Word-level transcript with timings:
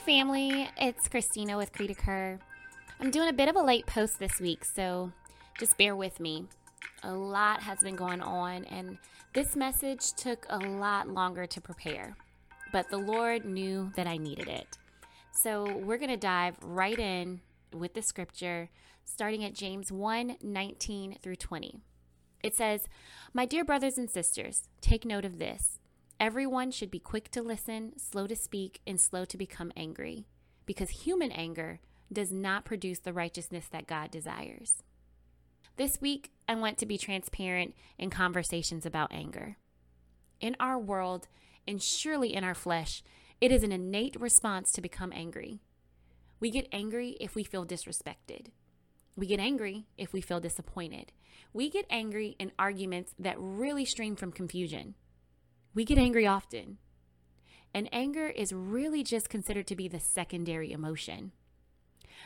family. 0.00 0.66
It's 0.78 1.08
Christina 1.08 1.58
with 1.58 1.72
Creedicur. 1.72 2.38
I'm 3.00 3.10
doing 3.10 3.28
a 3.28 3.34
bit 3.34 3.50
of 3.50 3.56
a 3.56 3.62
late 3.62 3.84
post 3.84 4.18
this 4.18 4.40
week, 4.40 4.64
so 4.64 5.12
just 5.58 5.76
bear 5.76 5.94
with 5.94 6.18
me. 6.20 6.46
A 7.02 7.12
lot 7.12 7.62
has 7.62 7.80
been 7.80 7.96
going 7.96 8.22
on, 8.22 8.64
and 8.64 8.96
this 9.34 9.56
message 9.56 10.12
took 10.14 10.46
a 10.48 10.56
lot 10.56 11.08
longer 11.08 11.46
to 11.46 11.60
prepare, 11.60 12.16
but 12.72 12.88
the 12.88 12.96
Lord 12.96 13.44
knew 13.44 13.92
that 13.94 14.06
I 14.06 14.16
needed 14.16 14.48
it. 14.48 14.78
So 15.32 15.76
we're 15.76 15.98
going 15.98 16.10
to 16.10 16.16
dive 16.16 16.56
right 16.62 16.98
in 16.98 17.42
with 17.72 17.92
the 17.92 18.02
scripture, 18.02 18.70
starting 19.04 19.44
at 19.44 19.54
James 19.54 19.92
1 19.92 20.36
19 20.42 21.18
through 21.20 21.36
20. 21.36 21.76
It 22.42 22.56
says, 22.56 22.88
My 23.34 23.44
dear 23.44 23.66
brothers 23.66 23.98
and 23.98 24.08
sisters, 24.08 24.68
take 24.80 25.04
note 25.04 25.26
of 25.26 25.38
this. 25.38 25.79
Everyone 26.20 26.70
should 26.70 26.90
be 26.90 26.98
quick 26.98 27.30
to 27.30 27.40
listen, 27.40 27.98
slow 27.98 28.26
to 28.26 28.36
speak, 28.36 28.82
and 28.86 29.00
slow 29.00 29.24
to 29.24 29.38
become 29.38 29.72
angry, 29.74 30.26
because 30.66 30.90
human 30.90 31.32
anger 31.32 31.80
does 32.12 32.30
not 32.30 32.66
produce 32.66 32.98
the 32.98 33.14
righteousness 33.14 33.68
that 33.72 33.86
God 33.86 34.10
desires. 34.10 34.82
This 35.78 35.98
week, 35.98 36.30
I 36.46 36.56
want 36.56 36.76
to 36.76 36.84
be 36.84 36.98
transparent 36.98 37.74
in 37.98 38.10
conversations 38.10 38.84
about 38.84 39.14
anger. 39.14 39.56
In 40.42 40.56
our 40.60 40.78
world, 40.78 41.26
and 41.66 41.82
surely 41.82 42.34
in 42.34 42.44
our 42.44 42.54
flesh, 42.54 43.02
it 43.40 43.50
is 43.50 43.62
an 43.62 43.72
innate 43.72 44.20
response 44.20 44.72
to 44.72 44.82
become 44.82 45.14
angry. 45.14 45.62
We 46.38 46.50
get 46.50 46.68
angry 46.70 47.16
if 47.18 47.34
we 47.34 47.44
feel 47.44 47.64
disrespected. 47.64 48.48
We 49.16 49.26
get 49.26 49.40
angry 49.40 49.86
if 49.96 50.12
we 50.12 50.20
feel 50.20 50.40
disappointed. 50.40 51.12
We 51.54 51.70
get 51.70 51.86
angry 51.88 52.36
in 52.38 52.52
arguments 52.58 53.14
that 53.18 53.36
really 53.38 53.86
stream 53.86 54.16
from 54.16 54.32
confusion. 54.32 54.96
We 55.74 55.84
get 55.84 55.98
angry 55.98 56.26
often. 56.26 56.78
And 57.72 57.88
anger 57.92 58.26
is 58.26 58.52
really 58.52 59.04
just 59.04 59.28
considered 59.28 59.66
to 59.68 59.76
be 59.76 59.86
the 59.86 60.00
secondary 60.00 60.72
emotion. 60.72 61.32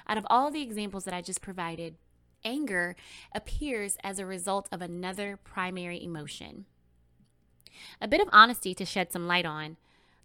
Out 0.08 0.16
of 0.16 0.26
all 0.30 0.50
the 0.50 0.62
examples 0.62 1.04
that 1.04 1.14
I 1.14 1.20
just 1.20 1.42
provided, 1.42 1.96
anger 2.44 2.96
appears 3.34 3.96
as 4.02 4.18
a 4.18 4.26
result 4.26 4.68
of 4.72 4.80
another 4.80 5.38
primary 5.42 6.02
emotion. 6.02 6.64
A 8.00 8.08
bit 8.08 8.20
of 8.20 8.28
honesty 8.32 8.74
to 8.74 8.84
shed 8.84 9.12
some 9.12 9.26
light 9.26 9.44
on. 9.44 9.76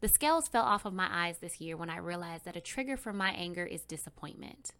The 0.02 0.08
scales 0.08 0.47
fell 0.47 0.64
off 0.64 0.86
of 0.86 0.94
my 0.94 1.08
eyes 1.12 1.40
this 1.40 1.59
year 1.59 1.75
when 1.75 1.90
I 1.90 1.97
realized 1.97 2.45
that 2.45 2.56
a 2.56 2.62
trigger 2.62 2.95
for 2.95 3.12
my 3.12 3.31
anger 3.31 3.66
is 3.66 3.84
disappointment. 3.84 4.72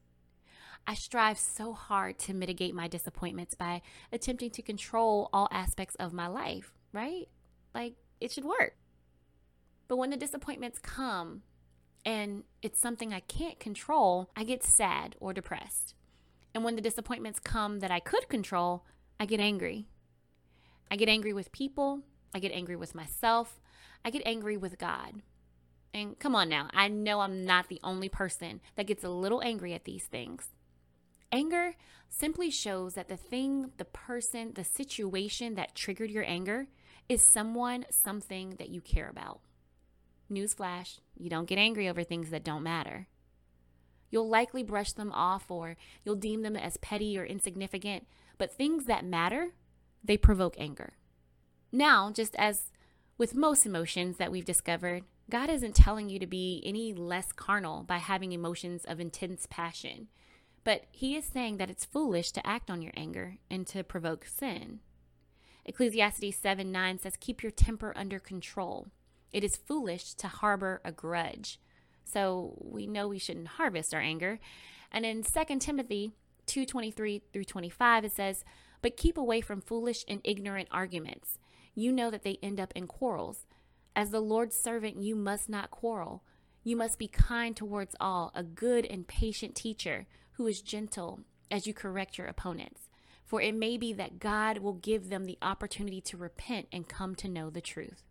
I 0.88 0.94
strive 0.94 1.38
so 1.38 1.74
hard 1.74 2.18
to 2.20 2.34
mitigate 2.34 2.74
my 2.74 2.88
disappointments 2.88 3.54
by 3.54 3.82
attempting 4.14 4.52
to 4.52 4.62
control 4.62 5.30
all 5.34 5.50
aspects 5.52 5.96
of 5.96 6.14
my 6.14 6.28
life, 6.28 6.72
right? 6.94 7.28
Like 7.76 7.96
it 8.20 8.32
should 8.32 8.46
work. 8.46 8.76
But 9.88 9.98
when 9.98 10.10
the 10.10 10.18
disappointments 10.18 10.80
come 10.80 11.42
and 12.06 12.44
it's 12.62 12.80
something 12.80 13.14
I 13.14 13.22
can't 13.22 13.60
control, 13.60 14.30
I 14.36 14.44
get 14.44 14.64
sad 14.64 15.16
or 15.20 15.34
depressed. 15.34 15.96
And 16.54 16.64
when 16.64 16.76
the 16.76 16.82
disappointments 16.82 17.40
come 17.40 17.80
that 17.80 17.92
I 17.92 18.00
could 18.00 18.30
control, 18.30 18.86
I 19.20 19.26
get 19.26 19.40
angry. 19.40 19.88
I 20.92 20.96
get 20.96 21.10
angry 21.10 21.34
with 21.34 21.52
people, 21.52 22.02
I 22.34 22.40
get 22.40 22.52
angry 22.52 22.76
with 22.76 22.96
myself, 22.96 23.60
I 24.04 24.10
get 24.10 24.24
angry 24.26 24.58
with 24.58 24.80
God. 24.80 25.22
And 25.94 26.18
come 26.20 26.36
on 26.36 26.50
now, 26.50 26.70
I 26.74 26.88
know 26.88 27.20
I'm 27.20 27.46
not 27.46 27.68
the 27.68 27.80
only 27.84 28.10
person 28.10 28.62
that 28.76 28.88
gets 28.88 29.04
a 29.04 29.10
little 29.10 29.42
angry 29.44 29.74
at 29.74 29.86
these 29.86 30.06
things. 30.06 30.50
Anger 31.32 31.76
simply 32.08 32.50
shows 32.50 32.96
that 32.96 33.08
the 33.08 33.18
thing, 33.18 33.72
the 33.78 33.86
person, 33.86 34.54
the 34.56 34.64
situation 34.64 35.56
that 35.56 35.76
triggered 35.76 36.10
your 36.10 36.26
anger 36.26 36.68
is 37.10 37.24
someone, 37.24 37.86
something 37.90 38.56
that 38.60 38.70
you 38.70 38.80
care 38.80 39.10
about. 39.10 39.42
Newsflash, 40.32 41.00
you 41.18 41.30
don't 41.30 41.48
get 41.48 41.58
angry 41.58 41.90
over 41.90 42.04
things 42.04 42.30
that 42.30 42.44
don't 42.44 42.62
matter. 42.62 43.08
You'll 44.12 44.30
likely 44.30 44.64
brush 44.64 44.94
them 44.94 45.12
off 45.12 45.50
or 45.50 45.76
you'll 46.04 46.16
deem 46.16 46.44
them 46.44 46.56
as 46.56 46.78
petty 46.78 47.18
or 47.18 47.26
insignificant, 47.26 48.06
but 48.38 48.52
things 48.52 48.86
that 48.86 49.04
matter, 49.04 49.50
they 50.04 50.18
provoke 50.18 50.56
anger. 50.60 50.94
Now, 51.72 52.12
just 52.12 52.36
as 52.36 52.72
with 53.18 53.36
most 53.36 53.66
emotions 53.66 54.18
that 54.18 54.32
we've 54.32 54.46
discovered, 54.46 55.04
God 55.30 55.50
isn't 55.50 55.76
telling 55.76 56.10
you 56.10 56.20
to 56.20 56.28
be 56.28 56.62
any 56.64 56.94
less 56.94 57.32
carnal 57.32 57.84
by 57.84 57.98
having 57.98 58.32
emotions 58.32 58.86
of 58.86 59.00
intense 59.00 59.48
passion, 59.50 60.08
but 60.64 60.86
He 60.92 61.16
is 61.16 61.26
saying 61.26 61.58
that 61.58 61.70
it's 61.70 61.86
foolish 61.86 62.32
to 62.32 62.48
act 62.48 62.72
on 62.72 62.82
your 62.82 62.94
anger 62.96 63.38
and 63.50 63.68
to 63.68 63.84
provoke 63.84 64.26
sin. 64.26 64.80
Ecclesiastes 65.70 66.36
7 66.36 66.72
9 66.72 66.98
says, 66.98 67.14
Keep 67.20 67.44
your 67.44 67.52
temper 67.52 67.94
under 67.96 68.18
control. 68.18 68.88
It 69.32 69.44
is 69.44 69.56
foolish 69.56 70.16
to 70.16 70.28
harbor 70.28 70.82
a 70.84 70.92
grudge. 70.92 71.60
So 72.04 72.58
we 72.60 72.88
know 72.88 73.08
we 73.08 73.20
shouldn't 73.20 73.50
harvest 73.50 73.94
our 73.94 74.02
anger. 74.02 74.40
And 74.92 75.06
in 75.06 75.22
2 75.22 75.60
Timothy 75.60 76.12
2:23 76.48 77.22
through 77.32 77.44
25 77.44 78.06
it 78.06 78.12
says, 78.12 78.44
"But 78.82 78.98
keep 78.98 79.16
away 79.16 79.42
from 79.42 79.62
foolish 79.62 80.04
and 80.08 80.22
ignorant 80.24 80.70
arguments. 80.72 81.38
You 81.76 81.92
know 81.92 82.10
that 82.10 82.24
they 82.24 82.40
end 82.42 82.60
up 82.60 82.74
in 82.76 82.88
quarrels. 82.88 83.46
As 83.96 84.10
the 84.10 84.22
Lord's 84.22 84.56
servant, 84.56 84.98
you 84.98 85.16
must 85.16 85.50
not 85.50 85.70
quarrel. 85.70 86.24
You 86.64 86.78
must 86.78 86.98
be 86.98 87.08
kind 87.08 87.56
towards 87.56 87.96
all, 88.00 88.32
a 88.34 88.42
good 88.42 88.88
and 88.88 89.08
patient 89.08 89.56
teacher 89.56 90.08
who 90.32 90.48
is 90.48 90.64
gentle 90.64 91.20
as 91.52 91.68
you 91.68 91.76
correct 91.76 92.18
your 92.18 92.26
opponents 92.26 92.89
for 93.30 93.40
it 93.40 93.54
may 93.54 93.78
be 93.78 93.94
that 93.94 94.18
God 94.18 94.58
will 94.58 94.74
give 94.74 95.10
them 95.10 95.26
the 95.26 95.38
opportunity 95.40 96.02
to 96.02 96.18
repent 96.18 96.66
and 96.72 96.90
come 96.90 97.14
to 97.18 97.30
know 97.30 97.52
the 97.52 97.62
truth. 97.62 98.02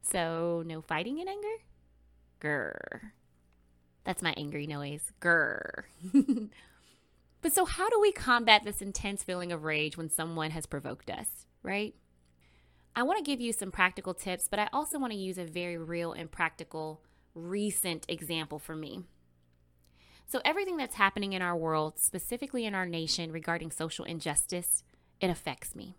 So, 0.00 0.62
no 0.64 0.80
fighting 0.80 1.18
in 1.18 1.26
anger? 1.26 1.56
Grr. 2.40 3.10
That's 4.04 4.22
my 4.22 4.32
angry 4.36 4.68
noise. 4.68 5.12
Grr. 5.20 5.86
but 7.42 7.52
so, 7.52 7.64
how 7.64 7.90
do 7.90 7.98
we 7.98 8.12
combat 8.12 8.62
this 8.64 8.80
intense 8.80 9.24
feeling 9.24 9.50
of 9.50 9.64
rage 9.64 9.96
when 9.96 10.08
someone 10.08 10.52
has 10.52 10.66
provoked 10.66 11.10
us, 11.10 11.46
right? 11.64 11.96
I 12.94 13.02
want 13.02 13.18
to 13.18 13.28
give 13.28 13.40
you 13.40 13.52
some 13.52 13.72
practical 13.72 14.14
tips, 14.14 14.46
but 14.48 14.60
I 14.60 14.68
also 14.72 15.00
want 15.00 15.12
to 15.12 15.18
use 15.18 15.36
a 15.36 15.44
very 15.44 15.76
real 15.76 16.12
and 16.12 16.30
practical 16.30 17.02
recent 17.34 18.06
example 18.08 18.60
for 18.60 18.76
me. 18.76 19.02
So, 20.30 20.42
everything 20.44 20.76
that's 20.76 20.96
happening 20.96 21.32
in 21.32 21.40
our 21.40 21.56
world, 21.56 21.98
specifically 21.98 22.66
in 22.66 22.74
our 22.74 22.84
nation 22.84 23.32
regarding 23.32 23.70
social 23.70 24.04
injustice, 24.04 24.84
it 25.22 25.30
affects 25.30 25.74
me. 25.74 25.96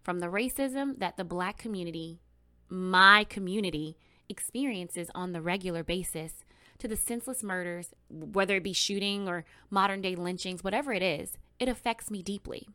From 0.00 0.20
the 0.20 0.28
racism 0.28 1.00
that 1.00 1.16
the 1.16 1.24
black 1.24 1.58
community, 1.58 2.20
my 2.68 3.24
community, 3.24 3.96
experiences 4.28 5.10
on 5.12 5.32
the 5.32 5.42
regular 5.42 5.82
basis, 5.82 6.44
to 6.78 6.86
the 6.86 6.96
senseless 6.96 7.42
murders, 7.42 7.92
whether 8.08 8.56
it 8.56 8.62
be 8.62 8.72
shooting 8.72 9.28
or 9.28 9.44
modern 9.70 10.00
day 10.00 10.14
lynchings, 10.14 10.62
whatever 10.62 10.92
it 10.92 11.02
is, 11.02 11.36
it 11.58 11.68
affects 11.68 12.12
me 12.12 12.22
deeply. 12.22 12.68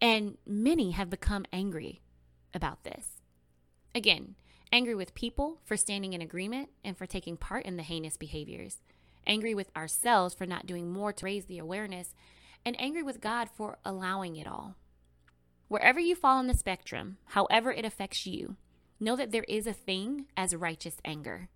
And 0.00 0.38
many 0.46 0.92
have 0.92 1.10
become 1.10 1.44
angry 1.52 2.00
about 2.54 2.84
this. 2.84 3.20
Again, 3.94 4.34
angry 4.72 4.94
with 4.94 5.14
people 5.14 5.58
for 5.66 5.76
standing 5.76 6.14
in 6.14 6.22
agreement 6.22 6.70
and 6.82 6.96
for 6.96 7.04
taking 7.04 7.36
part 7.36 7.66
in 7.66 7.76
the 7.76 7.82
heinous 7.82 8.16
behaviors 8.16 8.78
angry 9.26 9.54
with 9.54 9.70
ourselves 9.76 10.34
for 10.34 10.46
not 10.46 10.66
doing 10.66 10.90
more 10.90 11.12
to 11.12 11.24
raise 11.24 11.46
the 11.46 11.58
awareness, 11.58 12.14
and 12.64 12.78
angry 12.80 13.02
with 13.02 13.20
God 13.20 13.48
for 13.48 13.78
allowing 13.84 14.36
it 14.36 14.46
all. 14.46 14.76
Wherever 15.68 16.00
you 16.00 16.14
fall 16.14 16.38
on 16.38 16.46
the 16.46 16.54
spectrum, 16.54 17.18
however 17.26 17.72
it 17.72 17.84
affects 17.84 18.26
you, 18.26 18.56
know 18.98 19.16
that 19.16 19.30
there 19.30 19.44
is 19.44 19.66
a 19.66 19.72
thing 19.72 20.26
as 20.36 20.54
righteous 20.54 20.96
anger, 21.04 21.48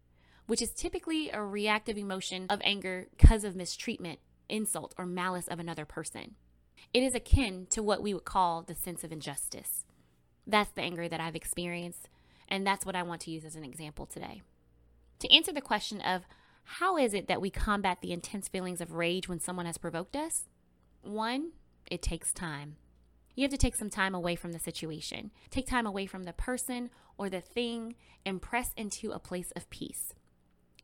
which 0.47 0.63
is 0.63 0.71
typically 0.71 1.31
a 1.31 1.43
reactive 1.43 1.99
emotion 1.99 2.47
of 2.49 2.61
anger 2.65 3.09
because 3.17 3.45
of 3.45 3.57
mistreatment, 3.57 4.21
insult, 4.49 4.95
or 4.97 5.07
malice 5.07 5.49
of 5.49 5.59
another 5.59 5.85
person. 5.85 6.37
It 6.93 7.03
is 7.03 7.15
akin 7.15 7.67
to 7.71 7.83
what 7.83 8.03
we 8.03 8.15
would 8.15 8.25
call 8.25 8.63
the 8.63 8.75
sense 8.75 9.03
of 9.05 9.13
injustice. 9.13 9.85
That's 10.47 10.71
the 10.71 10.83
anger 10.83 11.09
that 11.09 11.21
I've 11.21 11.37
experienced, 11.37 12.09
and 12.49 12.67
that's 12.67 12.87
what 12.87 12.97
I 12.97 13.03
want 13.03 13.23
to 13.23 13.31
use 13.31 13.45
as 13.45 13.57
an 13.57 13.65
example 13.65 14.07
today. 14.07 14.43
To 15.21 15.35
answer 15.35 15.53
the 15.53 15.61
question 15.61 16.01
of 16.01 16.23
how 16.65 16.97
is 16.97 17.15
it 17.15 17.29
that 17.29 17.41
we 17.41 17.51
combat 17.51 18.01
the 18.01 18.13
intense 18.13 18.49
feelings 18.49 18.81
of 18.81 18.93
rage 18.93 19.29
when 19.29 19.41
someone 19.41 19.67
has 19.67 19.79
provoked 19.79 20.17
us? 20.17 20.49
One, 21.03 21.53
it 21.91 22.03
takes 22.03 22.33
time. 22.33 22.77
You 23.35 23.43
have 23.43 23.51
to 23.51 23.57
take 23.57 23.77
some 23.77 23.91
time 23.91 24.15
away 24.15 24.37
from 24.37 24.53
the 24.53 24.59
situation. 24.59 25.31
Take 25.51 25.67
time 25.67 25.87
away 25.87 26.07
from 26.07 26.25
the 26.25 26.33
person 26.33 26.91
or 27.19 27.29
the 27.29 27.41
thing 27.41 27.97
and 28.25 28.41
press 28.41 28.73
into 28.77 29.11
a 29.11 29.19
place 29.19 29.51
of 29.57 29.69
peace. 29.71 30.15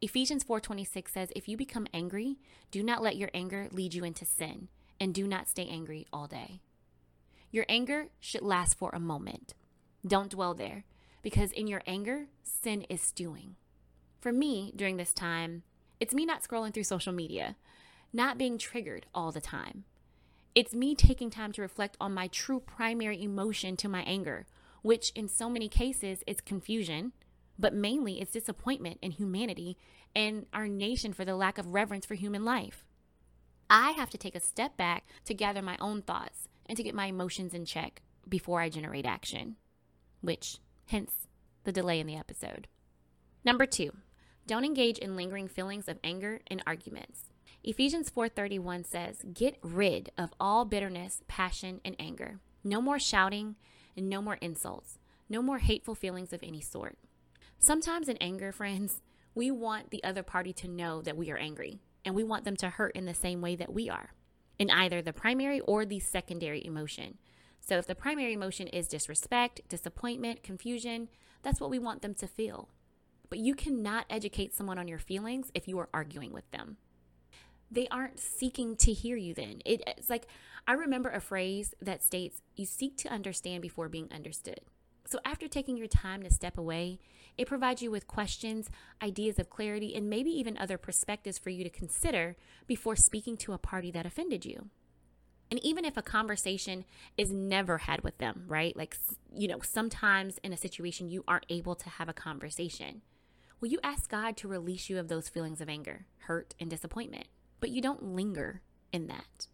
Ephesians 0.00 0.44
4:26 0.44 1.12
says, 1.12 1.32
"If 1.37 1.49
you 1.49 1.56
become 1.56 1.87
angry, 1.93 2.38
do 2.71 2.82
not 2.82 3.03
let 3.03 3.17
your 3.17 3.31
anger 3.35 3.69
lead 3.71 3.94
you 3.94 4.03
into 4.03 4.25
sin, 4.25 4.69
and 4.99 5.15
do 5.15 5.27
not 5.27 5.49
stay 5.49 5.69
angry 5.69 6.06
all 6.12 6.27
day." 6.27 6.61
Your 7.50 7.67
anger 7.69 8.11
should 8.19 8.43
last 8.43 8.75
for 8.75 8.91
a 8.91 9.00
moment. 9.00 9.55
Don't 10.06 10.31
dwell 10.31 10.55
there, 10.55 10.85
because 11.23 11.53
in 11.53 11.67
your 11.67 11.82
anger, 11.87 12.29
sin 12.43 12.82
is 12.88 13.03
stewing. 13.03 13.56
For 14.21 14.32
me, 14.32 14.73
during 14.75 14.97
this 14.97 15.12
time, 15.12 15.65
it's 16.00 16.14
me 16.14 16.25
not 16.25 16.43
scrolling 16.43 16.73
through 16.73 16.85
social 16.85 17.12
media, 17.12 17.56
not 18.12 18.38
being 18.38 18.58
triggered 18.58 19.06
all 19.14 19.31
the 19.31 19.41
time. 19.41 19.85
It's 20.55 20.75
me 20.75 20.94
taking 20.94 21.31
time 21.31 21.52
to 21.52 21.62
reflect 21.62 21.97
on 22.00 22.14
my 22.14 22.26
true 22.26 22.58
primary 22.58 23.23
emotion 23.23 23.76
to 23.76 23.88
my 23.88 24.00
anger, 24.02 24.47
which 24.82 25.12
in 25.14 25.29
so 25.29 25.49
many 25.49 25.69
cases 25.69 26.25
is 26.26 26.41
confusion, 26.41 27.12
but 27.58 27.75
mainly 27.75 28.20
it's 28.20 28.32
disappointment 28.32 28.99
in 29.02 29.12
humanity 29.12 29.76
and 30.17 30.47
our 30.52 30.67
nation 30.67 31.12
for 31.12 31.25
the 31.25 31.37
lack 31.37 31.58
of 31.58 31.69
reverence 31.69 32.06
for 32.06 32.14
human 32.14 32.44
life. 32.44 32.85
I 33.69 33.93
have 33.93 34.11
to 34.11 34.19
take 34.19 34.35
a 34.35 34.41
step 34.41 34.76
back 34.76 35.05
to 35.26 35.35
gather 35.35 35.62
my 35.62 35.76
own 35.81 36.03
thoughts 36.03 36.49
and 36.67 36.76
to 36.76 36.82
get 36.82 36.94
my 36.94 37.06
emotions 37.06 37.55
in 37.55 37.64
check 37.64 38.03
before 38.29 38.61
I 38.61 38.69
generate 38.69 39.06
action, 39.06 39.56
which, 40.20 40.58
hence, 40.87 41.29
the 41.62 41.73
delay 41.73 42.00
in 42.00 42.06
the 42.06 42.17
episode. 42.17 42.67
Number 43.44 43.67
two, 43.67 43.93
don't 44.50 44.64
engage 44.64 44.99
in 44.99 45.14
lingering 45.14 45.47
feelings 45.47 45.87
of 45.87 46.00
anger 46.02 46.41
and 46.49 46.61
arguments. 46.67 47.31
Ephesians 47.62 48.11
4:31 48.11 48.82
says, 48.82 49.23
"Get 49.32 49.56
rid 49.62 50.11
of 50.19 50.35
all 50.41 50.64
bitterness, 50.64 51.23
passion, 51.29 51.81
and 51.85 51.94
anger. 52.00 52.41
No 52.64 52.81
more 52.82 52.99
shouting 52.99 53.55
and 53.97 54.08
no 54.08 54.20
more 54.20 54.38
insults. 54.41 54.99
No 55.29 55.41
more 55.41 55.58
hateful 55.58 55.94
feelings 55.94 56.32
of 56.32 56.43
any 56.43 56.61
sort." 56.61 56.99
Sometimes 57.61 58.08
in 58.08 58.17
anger, 58.17 58.50
friends, 58.50 59.02
we 59.37 59.52
want 59.52 59.91
the 59.91 60.02
other 60.02 60.25
party 60.25 60.53
to 60.55 60.67
know 60.67 61.00
that 61.00 61.17
we 61.17 61.31
are 61.31 61.38
angry, 61.38 61.79
and 62.05 62.17
we 62.17 62.25
want 62.25 62.43
them 62.43 62.56
to 62.56 62.70
hurt 62.70 62.96
in 62.96 63.05
the 63.05 63.14
same 63.14 63.41
way 63.41 63.55
that 63.55 63.73
we 63.73 63.88
are, 63.88 64.14
in 64.58 64.69
either 64.69 65.00
the 65.00 65.12
primary 65.12 65.61
or 65.61 65.87
the 65.87 66.00
secondary 66.00 66.67
emotion. 66.67 67.19
So 67.61 67.79
if 67.79 67.87
the 67.87 67.94
primary 67.94 68.32
emotion 68.32 68.67
is 68.67 68.88
disrespect, 68.88 69.61
disappointment, 69.69 70.43
confusion, 70.43 71.08
that's 71.43 71.61
what 71.61 71.70
we 71.70 71.79
want 71.79 72.03
them 72.03 72.14
to 72.14 72.26
feel. 72.26 72.69
But 73.31 73.38
you 73.38 73.55
cannot 73.55 74.06
educate 74.11 74.53
someone 74.53 74.79
on 74.79 74.88
your 74.88 74.99
feelings 74.99 75.50
if 75.55 75.69
you 75.69 75.79
are 75.79 75.88
arguing 75.94 76.32
with 76.32 76.50
them. 76.50 76.77
They 77.71 77.87
aren't 77.88 78.19
seeking 78.19 78.75
to 78.77 78.93
hear 78.93 79.17
you 79.17 79.32
then. 79.32 79.62
It, 79.65 79.82
it's 79.87 80.11
like, 80.11 80.27
I 80.67 80.73
remember 80.73 81.09
a 81.09 81.21
phrase 81.21 81.73
that 81.81 82.03
states, 82.03 82.43
you 82.56 82.67
seek 82.67 82.97
to 82.99 83.09
understand 83.09 83.62
before 83.62 83.88
being 83.88 84.09
understood. 84.12 84.61
So, 85.06 85.19
after 85.25 85.49
taking 85.49 85.77
your 85.77 85.87
time 85.87 86.23
to 86.23 86.32
step 86.32 86.59
away, 86.59 86.99
it 87.38 87.49
provides 87.49 87.81
you 87.81 87.91
with 87.91 88.06
questions, 88.06 88.69
ideas 89.03 89.38
of 89.38 89.49
clarity, 89.49 89.94
and 89.94 90.11
maybe 90.11 90.31
even 90.31 90.59
other 90.59 90.77
perspectives 90.79 91.38
for 91.38 91.50
you 91.50 91.65
to 91.65 91.71
consider 91.71 92.37
before 92.67 92.97
speaking 92.97 93.37
to 93.38 93.53
a 93.53 93.59
party 93.59 93.91
that 93.93 94.06
offended 94.06 94.44
you. 94.44 94.69
And 95.50 95.62
even 95.65 95.85
if 95.85 95.97
a 95.97 96.03
conversation 96.03 96.85
is 97.17 97.32
never 97.32 97.79
had 97.79 98.03
with 98.03 98.19
them, 98.19 98.44
right? 98.47 98.77
Like, 98.77 98.97
you 99.35 99.49
know, 99.49 99.61
sometimes 99.62 100.38
in 100.44 100.53
a 100.53 100.56
situation 100.56 101.09
you 101.09 101.25
aren't 101.27 101.47
able 101.49 101.75
to 101.77 101.88
have 101.88 102.09
a 102.09 102.12
conversation. 102.12 103.03
Will 103.61 103.69
you 103.69 103.81
ask 103.83 104.09
God 104.09 104.39
to 104.39 104.49
release 104.49 104.89
you 104.89 104.99
of 104.99 105.09
those 105.09 105.29
feelings 105.29 105.61
of 105.61 105.69
anger, 105.69 106.07
hurt, 106.21 106.55
and 106.59 106.71
disappointment? 106.71 107.27
But 107.61 107.69
you 107.69 107.83
don't 107.83 108.15
linger 108.15 108.62
in 108.91 109.07
that. 109.09 109.49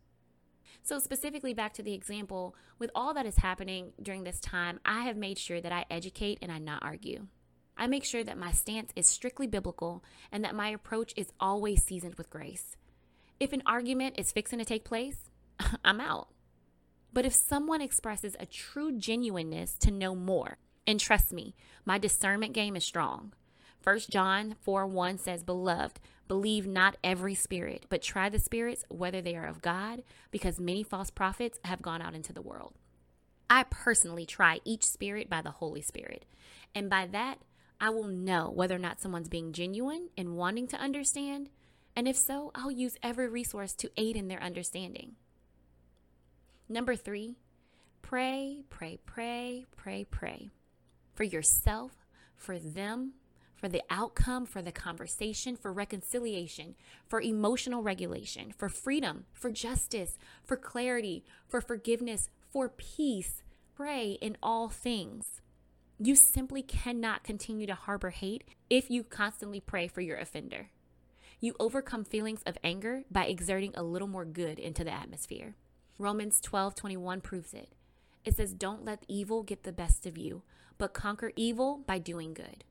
So, 0.85 1.01
specifically 1.01 1.53
back 1.55 1.73
to 1.75 1.83
the 1.83 1.95
example, 1.95 2.55
with 2.79 2.93
all 2.95 3.15
that 3.15 3.27
is 3.27 3.39
happening 3.39 3.93
during 4.01 4.23
this 4.23 4.39
time, 4.39 4.79
I 4.85 5.01
have 5.01 5.17
made 5.17 5.39
sure 5.39 5.61
that 5.61 5.73
I 5.73 5.87
educate 5.91 6.39
and 6.41 6.53
I 6.53 6.59
not 6.59 6.85
argue. 6.85 7.27
I 7.77 7.89
make 7.89 8.05
sure 8.05 8.23
that 8.23 8.39
my 8.39 8.53
stance 8.53 8.93
is 8.95 9.09
strictly 9.09 9.49
biblical 9.49 10.05
and 10.31 10.45
that 10.45 10.55
my 10.55 10.69
approach 10.69 11.13
is 11.17 11.33
always 11.41 11.83
seasoned 11.83 12.15
with 12.15 12.31
grace. 12.31 12.77
If 13.41 13.53
an 13.53 13.65
argument 13.67 14.15
is 14.19 14.31
fixing 14.31 14.61
to 14.61 14.65
take 14.65 14.85
place, 14.85 15.31
I'm 15.85 16.01
out. 16.01 16.29
But 17.13 17.27
if 17.27 17.35
someone 17.35 17.81
expresses 17.81 18.37
a 18.39 18.47
true 18.47 18.97
genuineness 18.97 19.75
to 19.79 19.91
know 19.91 20.15
more, 20.15 20.59
and 20.87 21.01
trust 21.01 21.33
me, 21.33 21.57
my 21.85 21.99
discernment 21.99 22.53
game 22.53 22.77
is 22.77 22.85
strong. 22.85 23.33
1 23.87 24.01
John 24.11 24.57
4 24.63 24.85
1 24.89 25.19
says, 25.19 25.45
Beloved, 25.45 26.01
believe 26.27 26.67
not 26.67 26.97
every 27.05 27.37
spirit, 27.37 27.87
but 27.89 28.03
try 28.03 28.29
the 28.29 28.41
spirits 28.41 28.85
whether 28.89 29.23
they 29.23 29.37
are 29.37 29.47
of 29.47 29.63
God, 29.63 30.03
because 30.33 30.59
many 30.59 30.83
false 30.83 31.09
prophets 31.09 31.61
have 31.65 31.83
gone 31.83 32.03
out 32.03 32.13
into 32.13 32.33
the 32.33 32.43
world. 32.43 32.75
I 33.49 33.63
personally 33.71 34.27
try 34.27 34.59
each 34.65 34.85
spirit 34.85 35.31
by 35.31 35.41
the 35.41 35.53
Holy 35.53 35.83
Spirit. 35.83 36.25
And 36.75 36.91
by 36.91 37.07
that, 37.13 37.39
I 37.81 37.91
will 37.91 38.09
know 38.09 38.51
whether 38.51 38.75
or 38.75 38.81
not 38.81 39.01
someone's 39.01 39.29
being 39.29 39.53
genuine 39.53 40.09
and 40.19 40.37
wanting 40.37 40.67
to 40.69 40.81
understand. 40.81 41.49
And 41.95 42.09
if 42.09 42.17
so, 42.17 42.51
I'll 42.57 42.73
use 42.73 42.97
every 43.05 43.29
resource 43.29 43.73
to 43.75 43.91
aid 43.97 44.17
in 44.17 44.27
their 44.27 44.43
understanding. 44.43 45.13
Number 46.69 46.97
three, 46.97 47.37
pray, 48.03 48.65
pray, 48.69 48.99
pray, 49.07 49.65
pray, 49.77 50.03
pray 50.11 50.51
for 51.15 51.23
yourself, 51.23 51.93
for 52.35 52.59
them, 52.59 53.13
for 53.57 53.69
the 53.69 53.83
outcome, 53.91 54.47
for 54.47 54.63
the 54.63 54.73
conversation, 54.73 55.57
for 55.57 55.73
reconciliation, 55.73 56.75
for 57.09 57.21
emotional 57.21 57.83
regulation, 57.83 58.53
for 58.57 58.69
freedom, 58.69 59.25
for 59.33 59.51
justice, 59.51 60.19
for 60.45 60.57
clarity, 60.57 61.25
for 61.49 61.61
forgiveness, 61.61 62.29
for 62.51 62.69
peace. 62.69 63.43
Pray 63.75 64.19
in 64.21 64.37
all 64.43 64.69
things. 64.69 65.41
You 65.99 66.15
simply 66.15 66.63
cannot 66.63 67.25
continue 67.25 67.67
to 67.67 67.75
harbor 67.75 68.11
hate 68.11 68.45
if 68.69 68.91
you 68.91 69.03
constantly 69.03 69.61
pray 69.61 69.89
for 69.89 70.03
your 70.03 70.19
offender. 70.19 70.69
You 71.41 71.55
overcome 71.59 72.05
feelings 72.05 72.43
of 72.47 72.59
anger 72.63 73.05
by 73.11 73.27
exerting 73.27 73.73
a 73.75 73.83
little 73.83 74.09
more 74.09 74.25
good 74.25 74.59
into 74.59 74.85
the 74.85 74.93
atmosphere. 74.93 75.55
Romans 75.99 76.41
12 76.41 76.75
21 76.75 77.21
proves 77.23 77.55
it. 77.55 77.71
It 78.25 78.37
says, 78.37 78.53
Don't 78.53 78.85
let 78.85 79.05
evil 79.09 79.43
get 79.43 79.63
the 79.63 79.73
best 79.73 80.05
of 80.05 80.19
you, 80.19 80.43
but 80.77 80.93
conquer 80.93 81.33
evil 81.37 81.83
by 81.87 81.99
doing 81.99 82.35
good. 82.35 82.65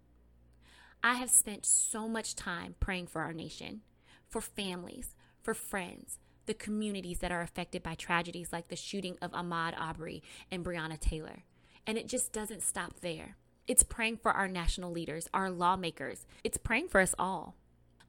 I 1.06 1.14
have 1.14 1.30
spent 1.30 1.68
so 1.68 2.08
much 2.08 2.36
time 2.36 2.74
praying 2.80 3.06
for 3.06 3.22
our 3.22 3.32
nation, 3.32 3.82
for 4.28 4.42
families, 4.42 5.14
for 5.40 5.54
friends, 5.54 6.18
the 6.48 6.56
communities 6.56 7.20
that 7.20 7.32
are 7.32 7.44
affected 7.44 7.84
by 7.84 7.94
tragedies 7.94 8.52
like 8.52 8.70
the 8.70 8.76
shooting 8.76 9.16
of 9.22 9.32
Ahmaud 9.32 9.80
Arbery 9.80 10.24
and 10.50 10.66
Breonna 10.66 11.00
Taylor. 11.00 11.44
And 11.86 12.00
it 12.00 12.08
just 12.08 12.34
doesn't 12.34 12.64
stop 12.64 13.02
there. 13.02 13.38
It's 13.68 13.84
praying 13.84 14.18
for 14.18 14.32
our 14.32 14.48
national 14.48 14.92
leaders, 14.92 15.30
our 15.32 15.52
lawmakers. 15.52 16.26
It's 16.44 16.58
praying 16.58 16.88
for 16.88 17.00
us 17.00 17.14
all. 17.20 17.56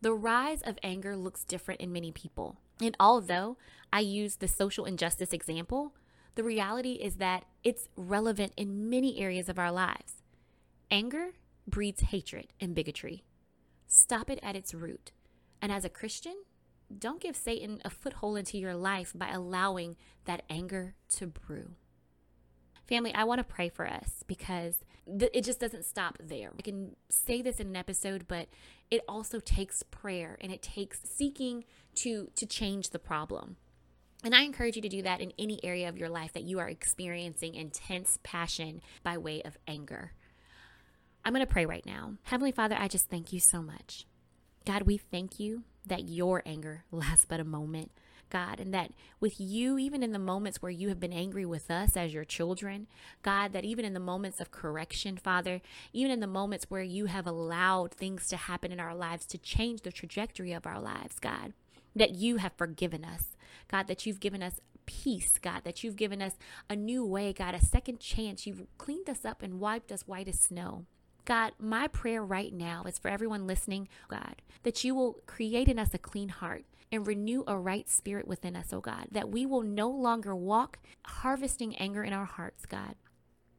The 0.00 0.14
rise 0.14 0.62
of 0.62 0.78
anger 0.82 1.18
looks 1.18 1.44
different 1.44 1.82
in 1.82 1.92
many 1.92 2.12
people. 2.12 2.56
And 2.80 2.96
although 2.98 3.58
I 3.92 4.00
use 4.00 4.36
the 4.36 4.48
social 4.48 4.86
injustice 4.86 5.34
example, 5.34 5.92
the 6.34 6.44
reality 6.44 6.92
is 6.92 7.16
that 7.16 7.44
it's 7.62 7.90
relevant 7.94 8.54
in 8.56 8.88
many 8.88 9.20
areas 9.20 9.50
of 9.50 9.58
our 9.58 9.70
lives. 9.70 10.22
Anger 10.90 11.32
breeds 11.66 12.02
hatred 12.02 12.52
and 12.60 12.74
bigotry. 12.74 13.24
Stop 13.86 14.30
it 14.30 14.40
at 14.42 14.56
its 14.56 14.74
root. 14.74 15.12
And 15.60 15.72
as 15.72 15.84
a 15.84 15.90
Christian, 15.90 16.34
don't 16.96 17.20
give 17.20 17.36
Satan 17.36 17.80
a 17.84 17.90
foothold 17.90 18.38
into 18.38 18.58
your 18.58 18.74
life 18.74 19.12
by 19.14 19.28
allowing 19.30 19.96
that 20.24 20.42
anger 20.48 20.94
to 21.16 21.26
brew. 21.26 21.72
Family, 22.86 23.12
I 23.14 23.24
want 23.24 23.40
to 23.40 23.44
pray 23.44 23.68
for 23.68 23.86
us 23.86 24.22
because 24.28 24.76
th- 25.06 25.32
it 25.34 25.42
just 25.42 25.58
doesn't 25.58 25.84
stop 25.84 26.18
there. 26.22 26.52
I 26.56 26.62
can 26.62 26.94
say 27.08 27.42
this 27.42 27.58
in 27.58 27.66
an 27.66 27.76
episode, 27.76 28.26
but 28.28 28.48
it 28.90 29.02
also 29.08 29.40
takes 29.40 29.82
prayer 29.82 30.38
and 30.40 30.52
it 30.52 30.62
takes 30.62 31.00
seeking 31.02 31.64
to 31.96 32.30
to 32.36 32.46
change 32.46 32.90
the 32.90 33.00
problem. 33.00 33.56
And 34.22 34.34
I 34.34 34.42
encourage 34.42 34.76
you 34.76 34.82
to 34.82 34.88
do 34.88 35.02
that 35.02 35.20
in 35.20 35.32
any 35.38 35.64
area 35.64 35.88
of 35.88 35.98
your 35.98 36.08
life 36.08 36.32
that 36.32 36.44
you 36.44 36.58
are 36.58 36.68
experiencing 36.68 37.54
intense 37.54 38.18
passion 38.22 38.80
by 39.02 39.18
way 39.18 39.42
of 39.42 39.58
anger. 39.66 40.12
I'm 41.26 41.32
going 41.32 41.44
to 41.44 41.52
pray 41.52 41.66
right 41.66 41.84
now. 41.84 42.12
Heavenly 42.22 42.52
Father, 42.52 42.76
I 42.78 42.86
just 42.86 43.10
thank 43.10 43.32
you 43.32 43.40
so 43.40 43.60
much. 43.60 44.06
God, 44.64 44.82
we 44.82 44.96
thank 44.96 45.40
you 45.40 45.64
that 45.84 46.08
your 46.08 46.40
anger 46.46 46.84
lasts 46.92 47.26
but 47.28 47.40
a 47.40 47.44
moment. 47.44 47.90
God, 48.30 48.60
and 48.60 48.72
that 48.72 48.92
with 49.18 49.40
you, 49.40 49.76
even 49.76 50.04
in 50.04 50.12
the 50.12 50.20
moments 50.20 50.62
where 50.62 50.70
you 50.70 50.88
have 50.88 51.00
been 51.00 51.12
angry 51.12 51.44
with 51.44 51.68
us 51.68 51.96
as 51.96 52.14
your 52.14 52.24
children, 52.24 52.86
God, 53.24 53.52
that 53.54 53.64
even 53.64 53.84
in 53.84 53.92
the 53.92 53.98
moments 53.98 54.40
of 54.40 54.52
correction, 54.52 55.16
Father, 55.16 55.60
even 55.92 56.12
in 56.12 56.20
the 56.20 56.28
moments 56.28 56.66
where 56.68 56.82
you 56.82 57.06
have 57.06 57.26
allowed 57.26 57.92
things 57.92 58.28
to 58.28 58.36
happen 58.36 58.70
in 58.70 58.78
our 58.78 58.94
lives 58.94 59.26
to 59.26 59.38
change 59.38 59.82
the 59.82 59.90
trajectory 59.90 60.52
of 60.52 60.64
our 60.64 60.80
lives, 60.80 61.18
God, 61.18 61.54
that 61.96 62.14
you 62.14 62.36
have 62.36 62.52
forgiven 62.56 63.04
us, 63.04 63.36
God, 63.68 63.88
that 63.88 64.06
you've 64.06 64.20
given 64.20 64.44
us 64.44 64.60
peace, 64.86 65.40
God, 65.42 65.62
that 65.64 65.82
you've 65.82 65.96
given 65.96 66.22
us 66.22 66.34
a 66.70 66.76
new 66.76 67.04
way, 67.04 67.32
God, 67.32 67.56
a 67.56 67.64
second 67.64 67.98
chance. 67.98 68.46
You've 68.46 68.66
cleaned 68.78 69.10
us 69.10 69.24
up 69.24 69.42
and 69.42 69.58
wiped 69.58 69.90
us 69.90 70.06
white 70.06 70.28
as 70.28 70.38
snow. 70.38 70.86
God, 71.26 71.54
my 71.58 71.88
prayer 71.88 72.24
right 72.24 72.54
now 72.54 72.84
is 72.84 72.98
for 72.98 73.08
everyone 73.08 73.48
listening, 73.48 73.88
God, 74.06 74.42
that 74.62 74.84
you 74.84 74.94
will 74.94 75.18
create 75.26 75.66
in 75.66 75.76
us 75.76 75.92
a 75.92 75.98
clean 75.98 76.28
heart 76.28 76.64
and 76.92 77.04
renew 77.04 77.42
a 77.48 77.58
right 77.58 77.88
spirit 77.90 78.28
within 78.28 78.54
us, 78.54 78.72
oh 78.72 78.80
God, 78.80 79.08
that 79.10 79.28
we 79.28 79.44
will 79.44 79.62
no 79.62 79.90
longer 79.90 80.36
walk 80.36 80.78
harvesting 81.04 81.76
anger 81.78 82.04
in 82.04 82.12
our 82.12 82.24
hearts, 82.24 82.64
God. 82.64 82.94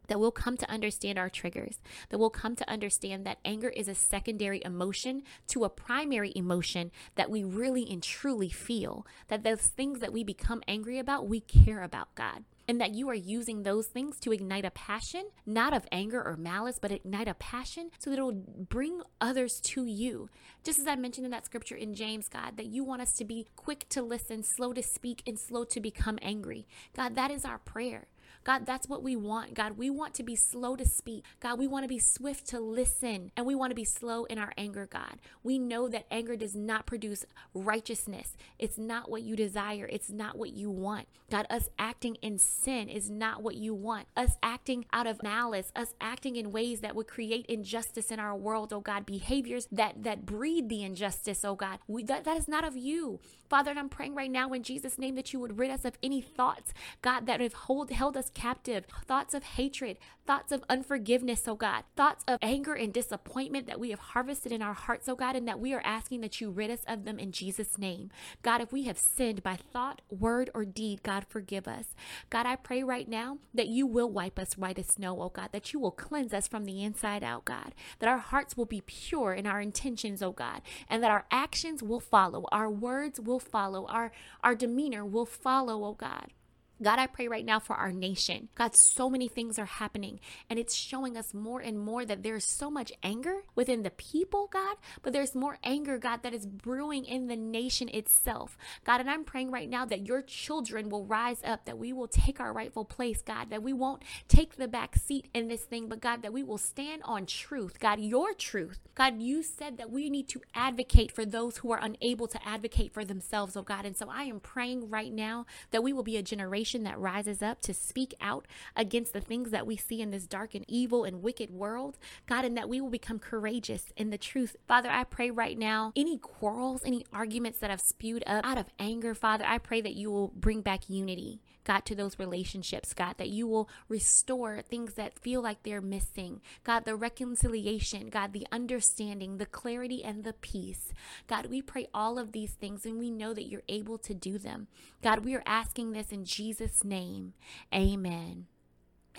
That 0.07 0.21
we'll 0.21 0.31
come 0.31 0.55
to 0.55 0.71
understand 0.71 1.19
our 1.19 1.29
triggers, 1.29 1.81
that 2.07 2.17
we'll 2.17 2.29
come 2.29 2.55
to 2.55 2.69
understand 2.69 3.25
that 3.25 3.39
anger 3.43 3.67
is 3.67 3.89
a 3.89 3.95
secondary 3.95 4.61
emotion 4.63 5.23
to 5.49 5.65
a 5.65 5.69
primary 5.69 6.31
emotion 6.33 6.91
that 7.15 7.29
we 7.29 7.43
really 7.43 7.85
and 7.91 8.01
truly 8.01 8.47
feel. 8.47 9.05
That 9.27 9.43
those 9.43 9.63
things 9.63 9.99
that 9.99 10.13
we 10.13 10.23
become 10.23 10.63
angry 10.65 10.97
about, 10.97 11.27
we 11.27 11.41
care 11.41 11.83
about, 11.83 12.15
God 12.15 12.45
and 12.67 12.81
that 12.81 12.93
you 12.93 13.09
are 13.09 13.15
using 13.15 13.63
those 13.63 13.87
things 13.87 14.19
to 14.19 14.31
ignite 14.31 14.65
a 14.65 14.71
passion, 14.71 15.23
not 15.45 15.73
of 15.73 15.87
anger 15.91 16.21
or 16.21 16.35
malice, 16.35 16.79
but 16.81 16.91
ignite 16.91 17.27
a 17.27 17.33
passion 17.33 17.89
so 17.99 18.09
that 18.09 18.19
it 18.19 18.21
will 18.21 18.43
bring 18.69 19.01
others 19.21 19.59
to 19.61 19.85
you. 19.85 20.29
Just 20.63 20.79
as 20.79 20.87
I 20.87 20.95
mentioned 20.95 21.25
in 21.25 21.31
that 21.31 21.45
scripture 21.45 21.75
in 21.75 21.93
James, 21.93 22.27
God, 22.27 22.57
that 22.57 22.65
you 22.65 22.83
want 22.83 23.01
us 23.01 23.13
to 23.13 23.25
be 23.25 23.47
quick 23.55 23.87
to 23.89 24.01
listen, 24.01 24.43
slow 24.43 24.73
to 24.73 24.83
speak, 24.83 25.23
and 25.25 25.39
slow 25.39 25.63
to 25.65 25.79
become 25.79 26.19
angry. 26.21 26.67
God, 26.95 27.15
that 27.15 27.31
is 27.31 27.45
our 27.45 27.59
prayer. 27.59 28.07
God, 28.47 28.65
that's 28.65 28.87
what 28.87 29.03
we 29.03 29.17
want. 29.17 29.55
God, 29.55 29.77
we 29.77 29.89
want 29.89 30.13
to 30.13 30.23
be 30.23 30.37
slow 30.37 30.77
to 30.77 30.85
speak. 30.85 31.25
God, 31.41 31.59
we 31.59 31.67
want 31.67 31.83
to 31.83 31.89
be 31.89 31.99
swift 31.99 32.47
to 32.47 32.61
listen 32.61 33.29
and 33.35 33.45
we 33.45 33.55
want 33.55 33.71
to 33.71 33.75
be 33.75 33.83
slow 33.83 34.23
in 34.23 34.39
our 34.39 34.53
anger, 34.57 34.87
God. 34.89 35.17
We 35.43 35.59
know 35.59 35.89
that 35.89 36.05
anger 36.09 36.37
does 36.37 36.55
not 36.55 36.85
produce 36.85 37.25
righteousness. 37.53 38.37
It's 38.57 38.77
not 38.77 39.11
what 39.11 39.23
you 39.23 39.35
desire. 39.35 39.89
It's 39.91 40.09
not 40.09 40.37
what 40.37 40.53
you 40.53 40.71
want. 40.71 41.09
God, 41.29 41.45
us 41.49 41.67
acting 41.77 42.15
in 42.21 42.37
sin 42.37 42.87
is 42.87 43.09
not 43.09 43.43
what 43.43 43.55
you 43.55 43.73
want. 43.73 44.07
Us 44.15 44.37
acting 44.41 44.85
out 44.93 45.07
of 45.07 45.21
malice, 45.21 45.73
us 45.75 45.93
acting 45.99 46.37
in 46.37 46.53
ways 46.53 46.79
that 46.79 46.95
would 46.95 47.07
create 47.07 47.45
injustice 47.47 48.11
in 48.11 48.19
our 48.21 48.33
world, 48.37 48.71
oh 48.71 48.79
God, 48.79 49.05
behaviors 49.05 49.67
that 49.73 50.03
that 50.03 50.25
breed 50.25 50.69
the 50.69 50.83
injustice, 50.83 51.43
oh 51.43 51.55
God. 51.55 51.79
We, 51.85 52.05
that, 52.05 52.23
that 52.23 52.37
is 52.37 52.47
not 52.47 52.63
of 52.63 52.77
you. 52.77 53.19
Father, 53.49 53.71
and 53.71 53.79
I'm 53.79 53.89
praying 53.89 54.15
right 54.15 54.31
now 54.31 54.53
in 54.53 54.63
Jesus' 54.63 54.97
name 54.97 55.15
that 55.15 55.33
you 55.33 55.41
would 55.41 55.59
rid 55.59 55.69
us 55.69 55.83
of 55.83 55.97
any 56.01 56.21
thoughts, 56.21 56.73
God, 57.01 57.25
that 57.27 57.41
have 57.41 57.53
hold, 57.53 57.91
held 57.91 58.15
us 58.15 58.29
captive, 58.37 58.85
thoughts 59.07 59.33
of 59.33 59.43
hatred, 59.43 59.97
thoughts 60.27 60.51
of 60.51 60.63
unforgiveness, 60.69 61.47
oh 61.47 61.55
God, 61.55 61.85
thoughts 61.95 62.23
of 62.27 62.37
anger 62.39 62.75
and 62.75 62.93
disappointment 62.93 63.65
that 63.65 63.79
we 63.79 63.89
have 63.89 63.99
harvested 63.99 64.51
in 64.51 64.61
our 64.61 64.75
hearts, 64.75 65.09
oh 65.09 65.15
God, 65.15 65.35
and 65.35 65.47
that 65.47 65.59
we 65.59 65.73
are 65.73 65.81
asking 65.83 66.21
that 66.21 66.39
you 66.39 66.51
rid 66.51 66.69
us 66.69 66.81
of 66.87 67.03
them 67.03 67.17
in 67.17 67.31
Jesus' 67.31 67.79
name. 67.79 68.11
God, 68.43 68.61
if 68.61 68.71
we 68.71 68.83
have 68.83 68.99
sinned 68.99 69.41
by 69.41 69.55
thought, 69.55 70.03
word, 70.11 70.51
or 70.53 70.65
deed, 70.65 71.01
God, 71.01 71.25
forgive 71.27 71.67
us. 71.67 71.95
God, 72.29 72.45
I 72.45 72.57
pray 72.57 72.83
right 72.83 73.09
now 73.09 73.39
that 73.55 73.69
you 73.69 73.87
will 73.87 74.09
wipe 74.09 74.37
us 74.37 74.55
white 74.55 74.77
as 74.77 74.85
snow, 74.85 75.19
oh 75.19 75.29
God, 75.29 75.49
that 75.51 75.73
you 75.73 75.79
will 75.79 75.89
cleanse 75.89 76.31
us 76.31 76.47
from 76.47 76.65
the 76.65 76.83
inside 76.83 77.23
out, 77.23 77.43
God, 77.43 77.73
that 77.97 78.09
our 78.09 78.19
hearts 78.19 78.55
will 78.55 78.65
be 78.65 78.83
pure 78.85 79.33
in 79.33 79.47
our 79.47 79.59
intentions, 79.59 80.21
oh 80.21 80.31
God, 80.31 80.61
and 80.87 81.01
that 81.01 81.09
our 81.09 81.25
actions 81.31 81.81
will 81.81 81.99
follow, 81.99 82.45
our 82.51 82.69
words 82.69 83.19
will 83.19 83.39
follow, 83.39 83.87
our, 83.87 84.11
our 84.43 84.53
demeanor 84.53 85.03
will 85.03 85.25
follow, 85.25 85.83
oh 85.83 85.93
God. 85.93 86.33
God, 86.81 86.99
I 86.99 87.07
pray 87.07 87.27
right 87.27 87.45
now 87.45 87.59
for 87.59 87.75
our 87.75 87.91
nation. 87.91 88.49
God, 88.55 88.75
so 88.75 89.09
many 89.09 89.27
things 89.27 89.57
are 89.57 89.65
happening, 89.65 90.19
and 90.49 90.59
it's 90.59 90.75
showing 90.75 91.17
us 91.17 91.33
more 91.33 91.59
and 91.59 91.79
more 91.79 92.05
that 92.05 92.21
there's 92.21 92.45
so 92.45 92.69
much 92.69 92.91
anger 93.01 93.41
within 93.55 93.81
the 93.81 93.89
people, 93.89 94.47
God, 94.51 94.77
but 95.01 95.11
there's 95.11 95.33
more 95.33 95.57
anger, 95.63 95.97
God, 95.97 96.21
that 96.21 96.35
is 96.35 96.45
brewing 96.45 97.05
in 97.05 97.27
the 97.27 97.35
nation 97.35 97.89
itself. 97.89 98.57
God, 98.83 99.01
and 99.01 99.09
I'm 99.09 99.23
praying 99.23 99.49
right 99.49 99.69
now 99.69 99.85
that 99.85 100.05
your 100.05 100.21
children 100.21 100.89
will 100.89 101.05
rise 101.05 101.41
up, 101.43 101.65
that 101.65 101.79
we 101.79 101.93
will 101.93 102.07
take 102.07 102.39
our 102.39 102.53
rightful 102.53 102.85
place, 102.85 103.23
God, 103.23 103.49
that 103.49 103.63
we 103.63 103.73
won't 103.73 104.03
take 104.27 104.55
the 104.55 104.67
back 104.67 104.95
seat 104.97 105.27
in 105.33 105.47
this 105.47 105.63
thing, 105.63 105.89
but 105.89 105.99
God, 105.99 106.21
that 106.21 106.33
we 106.33 106.43
will 106.43 106.59
stand 106.59 107.01
on 107.05 107.25
truth, 107.25 107.79
God, 107.79 107.99
your 107.99 108.33
truth. 108.33 108.79
God, 108.93 109.19
you 109.19 109.41
said 109.41 109.77
that 109.77 109.89
we 109.89 110.09
need 110.11 110.29
to 110.29 110.41
advocate 110.53 111.11
for 111.11 111.25
those 111.25 111.57
who 111.57 111.71
are 111.71 111.79
unable 111.81 112.27
to 112.27 112.47
advocate 112.47 112.93
for 112.93 113.03
themselves, 113.03 113.55
oh 113.57 113.63
God. 113.63 113.85
And 113.85 113.97
so 113.97 114.09
I 114.11 114.23
am 114.23 114.39
praying 114.39 114.89
right 114.89 115.11
now 115.11 115.45
that 115.71 115.81
we 115.81 115.91
will 115.91 116.03
be 116.03 116.17
a 116.17 116.23
generation 116.23 116.66
generation 116.67 116.83
that 116.83 116.99
rises 116.99 117.41
up 117.41 117.61
to 117.61 117.73
speak 117.73 118.13
out 118.21 118.45
against 118.75 119.13
the 119.13 119.21
things 119.21 119.51
that 119.51 119.65
we 119.65 119.77
see 119.77 120.01
in 120.01 120.11
this 120.11 120.27
dark 120.27 120.53
and 120.55 120.65
evil 120.67 121.03
and 121.03 121.21
wicked 121.21 121.51
world, 121.51 121.97
God, 122.25 122.45
and 122.45 122.57
that 122.57 122.69
we 122.69 122.81
will 122.81 122.89
become 122.89 123.19
courageous 123.19 123.85
in 123.95 124.09
the 124.09 124.17
truth. 124.17 124.55
Father, 124.67 124.89
I 124.89 125.03
pray 125.03 125.31
right 125.31 125.57
now, 125.57 125.91
any 125.95 126.17
quarrels, 126.17 126.83
any 126.85 127.05
arguments 127.13 127.59
that 127.59 127.69
have 127.69 127.81
spewed 127.81 128.23
up 128.27 128.45
out 128.45 128.57
of 128.57 128.67
anger, 128.79 129.13
Father, 129.13 129.45
I 129.47 129.57
pray 129.57 129.81
that 129.81 129.95
you 129.95 130.11
will 130.11 130.29
bring 130.29 130.61
back 130.61 130.89
unity. 130.89 131.41
God, 131.67 131.83
to 131.83 131.95
those 131.95 132.17
relationships, 132.17 132.93
God, 132.93 133.15
that 133.17 133.27
you 133.27 133.45
will 133.45 133.69
restore 133.89 134.61
things 134.61 134.93
that 134.93 135.19
feel 135.19 135.41
like 135.41 135.63
they're 135.63 135.81
missing. 135.81 136.39
God, 136.63 136.85
the 136.85 136.95
reconciliation, 136.95 138.07
God, 138.07 138.31
the 138.31 138.47
understanding, 138.53 139.35
the 139.35 139.45
clarity, 139.45 140.01
and 140.01 140.23
the 140.23 140.31
peace. 140.31 140.93
God, 141.27 141.47
we 141.47 141.61
pray 141.61 141.87
all 141.93 142.17
of 142.17 142.31
these 142.31 142.53
things 142.53 142.85
and 142.85 142.97
we 142.97 143.11
know 143.11 143.33
that 143.33 143.49
you're 143.49 143.63
able 143.67 143.97
to 143.97 144.13
do 144.13 144.37
them. 144.37 144.67
God, 145.03 145.25
we 145.25 145.35
are 145.35 145.43
asking 145.45 145.91
this 145.91 146.13
in 146.13 146.23
Jesus' 146.23 146.85
name. 146.85 147.33
Amen. 147.75 148.45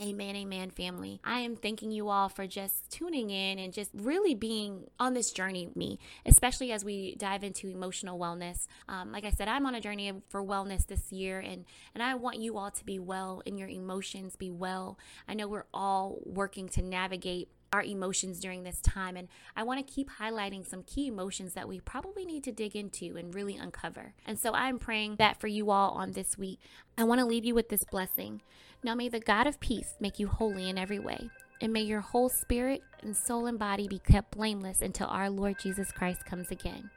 Amen, 0.01 0.37
amen, 0.37 0.71
family. 0.71 1.21
I 1.25 1.41
am 1.41 1.57
thanking 1.57 1.91
you 1.91 2.09
all 2.09 2.29
for 2.29 2.47
just 2.47 2.89
tuning 2.89 3.31
in 3.31 3.59
and 3.59 3.73
just 3.73 3.91
really 3.93 4.33
being 4.33 4.85
on 5.01 5.15
this 5.15 5.33
journey 5.33 5.67
with 5.67 5.75
me, 5.75 5.99
especially 6.25 6.71
as 6.71 6.85
we 6.85 7.17
dive 7.17 7.43
into 7.43 7.67
emotional 7.67 8.17
wellness. 8.17 8.69
Um, 8.89 9.11
like 9.11 9.25
I 9.25 9.31
said, 9.31 9.49
I'm 9.49 9.67
on 9.67 9.75
a 9.75 9.81
journey 9.81 10.13
for 10.29 10.41
wellness 10.45 10.87
this 10.87 11.11
year, 11.11 11.41
and 11.41 11.65
and 11.95 12.03
I 12.03 12.15
want 12.15 12.39
you 12.39 12.59
all 12.59 12.71
to 12.71 12.85
be 12.85 13.01
well 13.01 13.43
in 13.45 13.59
your 13.59 13.69
emotions, 13.69 14.37
be 14.37 14.53
well. 14.53 14.99
I 15.27 15.35
know 15.35 15.49
we're 15.49 15.67
all 15.75 16.21
working 16.25 16.69
to 16.71 16.83
navigate 16.83 17.49
our 17.73 17.83
emotions 17.83 18.41
during 18.41 18.63
this 18.63 18.81
time. 18.81 19.17
And 19.17 19.29
I 19.57 19.63
want 19.63 19.85
to 19.85 19.93
keep 19.93 20.11
highlighting 20.11 20.67
some 20.67 20.83
key 20.85 21.09
emotions 21.09 21.55
that 21.55 21.69
we 21.69 21.81
probably 21.81 22.25
need 22.25 22.45
to 22.45 22.53
dig 22.53 22.75
into 22.75 23.17
and 23.17 23.35
really 23.35 23.57
uncover. 23.57 24.15
And 24.25 24.39
so 24.39 24.55
I'm 24.55 24.79
praying 24.79 25.17
that 25.17 25.41
for 25.41 25.49
you 25.49 25.71
all 25.71 25.91
on 25.91 26.13
this 26.13 26.39
week. 26.39 26.61
I 26.97 27.05
want 27.05 27.21
to 27.21 27.27
leave 27.27 27.45
you 27.45 27.55
with 27.55 27.69
this 27.69 27.85
blessing. 27.85 28.41
Now 28.83 28.95
may 28.95 29.09
the 29.09 29.21
God 29.21 29.47
of 29.47 29.59
peace 29.61 29.97
make 30.01 30.19
you 30.19 30.29
holy 30.29 30.69
in 30.69 30.79
every 30.79 30.99
way. 30.99 31.31
And 31.61 31.73
may 31.73 31.83
your 31.83 32.01
whole 32.01 32.29
spirit 32.29 32.83
and 33.03 33.17
soul 33.17 33.47
and 33.47 33.59
body 33.59 33.89
be 33.89 33.99
kept 33.99 34.37
blameless 34.37 34.81
until 34.81 35.09
our 35.09 35.29
Lord 35.29 35.57
Jesus 35.59 35.91
Christ 35.91 36.25
comes 36.25 36.53
again. 36.53 36.91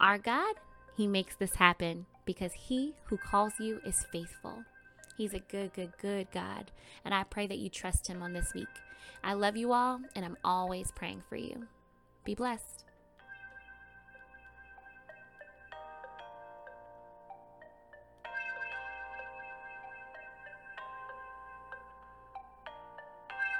Our 0.00 0.16
God, 0.16 0.54
He 0.96 1.06
makes 1.06 1.36
this 1.36 1.56
happen 1.56 2.06
because 2.24 2.52
He 2.54 2.94
who 3.04 3.18
calls 3.18 3.52
you 3.60 3.80
is 3.84 4.06
faithful. 4.10 4.64
He's 5.18 5.34
a 5.34 5.40
good, 5.40 5.74
good, 5.74 5.92
good 6.00 6.28
God. 6.32 6.70
And 7.04 7.14
I 7.14 7.24
pray 7.24 7.46
that 7.46 7.58
you 7.58 7.68
trust 7.68 8.06
Him 8.06 8.22
on 8.22 8.32
this 8.32 8.54
week. 8.54 8.66
I 9.22 9.34
love 9.34 9.56
you 9.56 9.72
all, 9.72 10.00
and 10.14 10.24
I'm 10.24 10.38
always 10.42 10.90
praying 10.92 11.22
for 11.28 11.36
you. 11.36 11.66
Be 12.24 12.34
blessed. 12.34 12.85